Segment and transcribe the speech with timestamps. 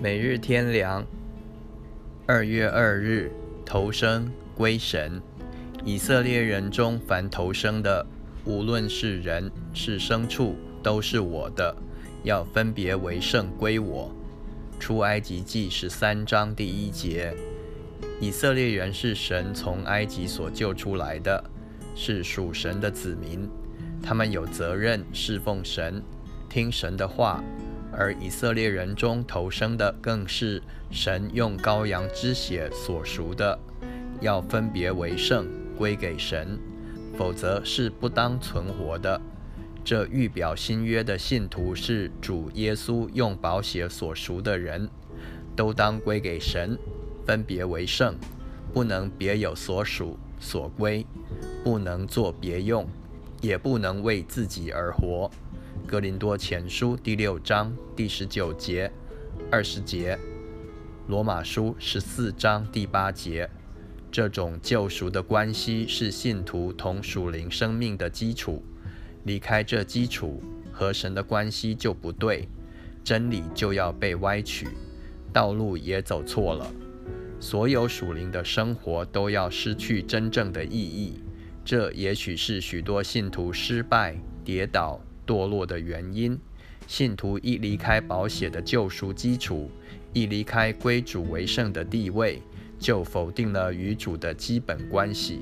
[0.00, 1.04] 每日天良，
[2.24, 3.32] 二月二日，
[3.66, 5.20] 投生归神。
[5.84, 8.06] 以色列人中凡投生的，
[8.44, 10.54] 无论是人是牲畜，
[10.84, 11.74] 都是我的，
[12.22, 14.14] 要分别为圣归我。
[14.78, 17.34] 出埃及记十三章第一节。
[18.20, 21.42] 以色列人是神从埃及所救出来的，
[21.96, 23.48] 是属神的子民，
[24.00, 26.00] 他们有责任侍奉神，
[26.48, 27.42] 听神的话。
[28.00, 33.58] 而以色列人中投生的，更是神用羔羊之血所赎的，
[34.20, 36.56] 要分别为圣，归给神，
[37.16, 39.20] 否则是不当存活的。
[39.84, 44.88] 这预表新约的信徒是主耶稣用宝血所赎的人，
[45.56, 46.78] 都当归给神，
[47.26, 48.14] 分别为圣，
[48.72, 51.04] 不能别有所属所归，
[51.64, 52.86] 不能做别用，
[53.40, 55.28] 也不能为自己而活。
[55.88, 58.92] 格林多前书第六章第十九节、
[59.50, 60.18] 二十节，
[61.06, 63.48] 罗马书十四章第八节，
[64.12, 68.62] 这种救赎的关系是信徒同属灵生命的基础。
[69.24, 72.46] 离开这基础，和神的关系就不对，
[73.02, 74.68] 真理就要被歪曲，
[75.32, 76.70] 道路也走错了。
[77.40, 81.22] 所有属灵的生活都要失去真正的意义。
[81.64, 85.00] 这也许是许多信徒失败、跌倒。
[85.28, 86.40] 堕落的原因，
[86.86, 89.70] 信徒一离开保险的救赎基础，
[90.14, 92.40] 一离开归主为圣的地位，
[92.78, 95.40] 就否定了与主的基本关系，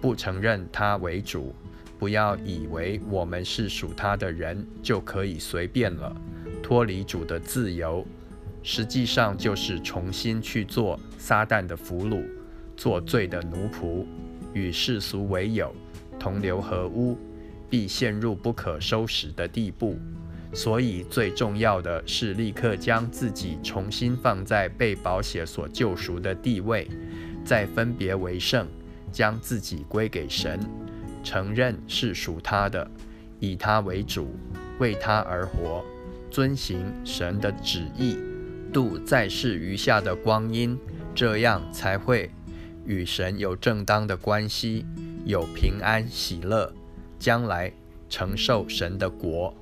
[0.00, 1.54] 不承认他为主。
[1.98, 6.16] 不要以为我们是属他的人就可以随便了，
[6.62, 8.06] 脱离主的自由，
[8.62, 12.24] 实际上就是重新去做撒旦的俘虏，
[12.76, 14.06] 做罪的奴仆，
[14.54, 15.74] 与世俗为友，
[16.18, 17.18] 同流合污。
[17.70, 19.98] 必陷入不可收拾的地步，
[20.52, 26.88] 所以最重要的是立刻将自己重新放在被保险所救赎的地位，
[27.44, 28.66] 再分别为圣，
[29.12, 30.58] 将自己归给神，
[31.22, 32.90] 承认是属他的，
[33.40, 34.34] 以他为主，
[34.78, 35.84] 为他而活，
[36.30, 38.16] 遵行神的旨意，
[38.72, 40.78] 度在世余下的光阴，
[41.14, 42.30] 这样才会
[42.86, 44.86] 与神有正当的关系，
[45.24, 46.72] 有平安喜乐。
[47.18, 47.72] 将来
[48.08, 49.52] 承受神的国。